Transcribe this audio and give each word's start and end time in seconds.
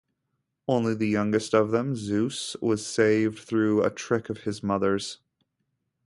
Only 0.67 0.95
the 0.95 1.07
youngest 1.07 1.53
of 1.53 1.69
them, 1.69 1.95
Zeus, 1.95 2.55
was 2.59 2.83
saved 2.87 3.37
through 3.37 3.83
a 3.83 3.91
trick 3.91 4.31
of 4.31 4.39
his 4.45 4.63
mother's. 4.63 5.19